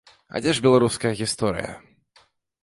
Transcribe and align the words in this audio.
А 0.33 0.39
дзе 0.45 0.55
ж 0.59 0.63
беларуская 0.67 1.11
гісторыя? 1.21 1.71